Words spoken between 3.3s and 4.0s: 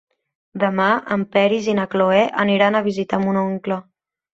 oncle.